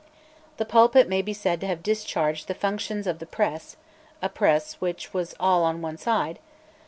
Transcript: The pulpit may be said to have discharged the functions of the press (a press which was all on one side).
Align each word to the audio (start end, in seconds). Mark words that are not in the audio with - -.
The 0.57 0.65
pulpit 0.65 1.07
may 1.07 1.21
be 1.21 1.31
said 1.31 1.61
to 1.61 1.67
have 1.67 1.83
discharged 1.83 2.47
the 2.47 2.55
functions 2.55 3.05
of 3.05 3.19
the 3.19 3.27
press 3.27 3.77
(a 4.19 4.29
press 4.29 4.81
which 4.81 5.13
was 5.13 5.35
all 5.39 5.63
on 5.63 5.79
one 5.83 5.99
side). 5.99 6.39